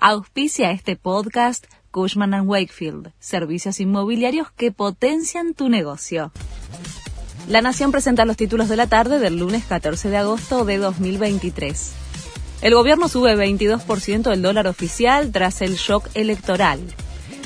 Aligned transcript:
Auspicia 0.00 0.70
este 0.70 0.94
podcast 0.94 1.66
Cushman⁇ 1.90 2.30
Wakefield, 2.46 3.10
servicios 3.18 3.80
inmobiliarios 3.80 4.52
que 4.52 4.70
potencian 4.70 5.54
tu 5.54 5.68
negocio. 5.68 6.30
La 7.48 7.62
Nación 7.62 7.90
presenta 7.90 8.24
los 8.24 8.36
títulos 8.36 8.68
de 8.68 8.76
la 8.76 8.86
tarde 8.86 9.18
del 9.18 9.40
lunes 9.40 9.64
14 9.64 10.08
de 10.08 10.16
agosto 10.18 10.64
de 10.64 10.78
2023. 10.78 11.94
El 12.62 12.74
gobierno 12.74 13.08
sube 13.08 13.34
22% 13.34 14.32
el 14.32 14.40
dólar 14.40 14.68
oficial 14.68 15.32
tras 15.32 15.62
el 15.62 15.74
shock 15.74 16.08
electoral. 16.14 16.78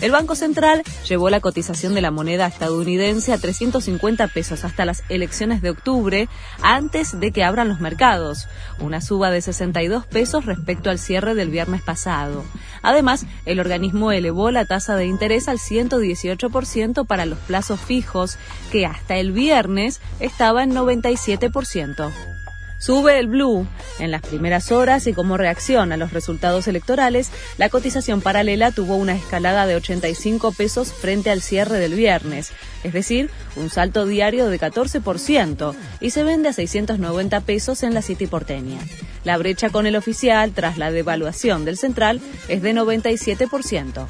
El 0.02 0.10
Banco 0.10 0.34
Central 0.34 0.82
llevó 1.08 1.30
la 1.30 1.38
cotización 1.38 1.94
de 1.94 2.00
la 2.00 2.10
moneda 2.10 2.48
estadounidense 2.48 3.32
a 3.32 3.38
350 3.38 4.26
pesos 4.26 4.64
hasta 4.64 4.84
las 4.84 5.04
elecciones 5.08 5.62
de 5.62 5.70
octubre, 5.70 6.28
antes 6.60 7.20
de 7.20 7.30
que 7.30 7.44
abran 7.44 7.68
los 7.68 7.80
mercados, 7.80 8.48
una 8.80 9.00
suba 9.00 9.30
de 9.30 9.40
62 9.40 10.04
pesos 10.06 10.44
respecto 10.44 10.90
al 10.90 10.98
cierre 10.98 11.36
del 11.36 11.50
viernes 11.50 11.82
pasado. 11.82 12.42
Además, 12.82 13.26
el 13.46 13.60
organismo 13.60 14.10
elevó 14.10 14.50
la 14.50 14.64
tasa 14.64 14.96
de 14.96 15.06
interés 15.06 15.46
al 15.46 15.58
118% 15.58 17.06
para 17.06 17.24
los 17.24 17.38
plazos 17.38 17.80
fijos, 17.80 18.38
que 18.72 18.86
hasta 18.86 19.18
el 19.18 19.30
viernes 19.30 20.00
estaba 20.18 20.64
en 20.64 20.74
97%. 20.74 22.41
Sube 22.82 23.20
el 23.20 23.28
blue. 23.28 23.64
En 24.00 24.10
las 24.10 24.22
primeras 24.22 24.72
horas 24.72 25.06
y 25.06 25.12
como 25.12 25.36
reacción 25.36 25.92
a 25.92 25.96
los 25.96 26.12
resultados 26.12 26.66
electorales, 26.66 27.30
la 27.56 27.68
cotización 27.68 28.20
paralela 28.20 28.72
tuvo 28.72 28.96
una 28.96 29.14
escalada 29.14 29.68
de 29.68 29.76
85 29.76 30.50
pesos 30.50 30.92
frente 30.92 31.30
al 31.30 31.42
cierre 31.42 31.78
del 31.78 31.94
viernes, 31.94 32.50
es 32.82 32.92
decir, 32.92 33.30
un 33.54 33.70
salto 33.70 34.04
diario 34.04 34.48
de 34.48 34.58
14% 34.58 35.76
y 36.00 36.10
se 36.10 36.24
vende 36.24 36.48
a 36.48 36.52
690 36.52 37.42
pesos 37.42 37.84
en 37.84 37.94
la 37.94 38.02
City 38.02 38.26
porteña. 38.26 38.80
La 39.22 39.38
brecha 39.38 39.70
con 39.70 39.86
el 39.86 39.94
oficial 39.94 40.50
tras 40.50 40.76
la 40.76 40.90
devaluación 40.90 41.64
del 41.64 41.78
central 41.78 42.20
es 42.48 42.62
de 42.62 42.74
97%. 42.74 44.08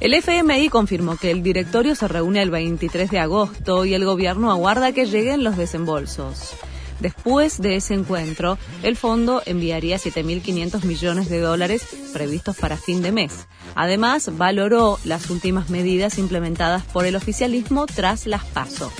El 0.00 0.14
FMI 0.14 0.70
confirmó 0.70 1.18
que 1.18 1.30
el 1.30 1.42
directorio 1.42 1.94
se 1.94 2.08
reúne 2.08 2.40
el 2.40 2.50
23 2.50 3.10
de 3.10 3.18
agosto 3.18 3.84
y 3.84 3.92
el 3.92 4.06
gobierno 4.06 4.50
aguarda 4.50 4.92
que 4.92 5.04
lleguen 5.04 5.44
los 5.44 5.58
desembolsos. 5.58 6.54
Después 7.00 7.60
de 7.60 7.76
ese 7.76 7.94
encuentro, 7.94 8.58
el 8.82 8.96
fondo 8.96 9.42
enviaría 9.46 9.98
7.500 9.98 10.84
millones 10.84 11.28
de 11.28 11.40
dólares 11.40 11.82
previstos 12.12 12.56
para 12.56 12.76
fin 12.76 13.02
de 13.02 13.12
mes. 13.12 13.46
Además, 13.74 14.36
valoró 14.36 14.98
las 15.04 15.30
últimas 15.30 15.70
medidas 15.70 16.18
implementadas 16.18 16.82
por 16.84 17.06
el 17.06 17.16
oficialismo 17.16 17.86
tras 17.86 18.26
las 18.26 18.44
PASO. 18.44 18.92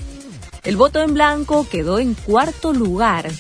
El 0.64 0.76
voto 0.76 1.00
en 1.00 1.14
blanco 1.14 1.66
quedó 1.68 1.98
en 1.98 2.14
cuarto 2.14 2.72
lugar. 2.72 3.30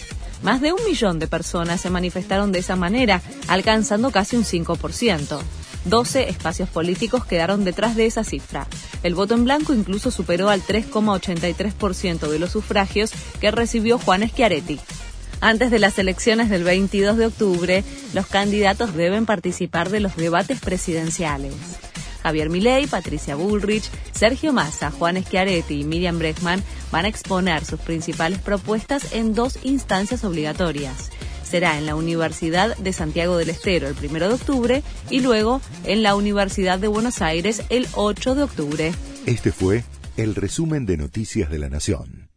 Más 0.42 0.60
de 0.60 0.72
un 0.72 0.84
millón 0.84 1.18
de 1.18 1.26
personas 1.26 1.80
se 1.80 1.90
manifestaron 1.90 2.52
de 2.52 2.60
esa 2.60 2.76
manera, 2.76 3.22
alcanzando 3.48 4.10
casi 4.10 4.36
un 4.36 4.44
5%. 4.44 5.38
12 5.84 6.28
espacios 6.28 6.68
políticos 6.68 7.24
quedaron 7.24 7.64
detrás 7.64 7.96
de 7.96 8.06
esa 8.06 8.24
cifra. 8.24 8.66
El 9.02 9.14
voto 9.14 9.34
en 9.34 9.44
blanco 9.44 9.74
incluso 9.74 10.10
superó 10.10 10.48
al 10.48 10.62
3,83% 10.62 12.28
de 12.28 12.38
los 12.38 12.52
sufragios 12.52 13.12
que 13.40 13.50
recibió 13.50 13.98
Juan 13.98 14.28
Schiaretti. 14.28 14.80
Antes 15.40 15.70
de 15.70 15.78
las 15.78 15.98
elecciones 15.98 16.50
del 16.50 16.64
22 16.64 17.16
de 17.16 17.26
octubre, 17.26 17.84
los 18.12 18.26
candidatos 18.26 18.94
deben 18.94 19.24
participar 19.24 19.88
de 19.88 20.00
los 20.00 20.16
debates 20.16 20.60
presidenciales. 20.60 21.54
Javier 22.22 22.50
Milei, 22.50 22.86
Patricia 22.88 23.36
Bullrich, 23.36 23.88
Sergio 24.12 24.52
Massa, 24.52 24.90
Juan 24.90 25.22
Schiaretti 25.22 25.80
y 25.80 25.84
Miriam 25.84 26.18
Bregman 26.18 26.62
van 26.90 27.04
a 27.04 27.08
exponer 27.08 27.64
sus 27.64 27.78
principales 27.78 28.40
propuestas 28.40 29.12
en 29.12 29.34
dos 29.34 29.58
instancias 29.62 30.24
obligatorias 30.24 31.10
será 31.48 31.78
en 31.78 31.86
la 31.86 31.94
Universidad 31.94 32.76
de 32.76 32.92
Santiago 32.92 33.36
del 33.38 33.50
Estero 33.50 33.88
el 33.88 33.96
1 33.96 34.28
de 34.28 34.34
octubre 34.34 34.82
y 35.10 35.20
luego 35.20 35.60
en 35.84 36.02
la 36.02 36.14
Universidad 36.14 36.78
de 36.78 36.88
Buenos 36.88 37.22
Aires 37.22 37.62
el 37.70 37.88
8 37.94 38.34
de 38.34 38.42
octubre. 38.42 38.92
Este 39.26 39.50
fue 39.50 39.82
el 40.16 40.34
resumen 40.34 40.84
de 40.84 40.98
Noticias 40.98 41.50
de 41.50 41.58
la 41.58 41.70
Nación. 41.70 42.27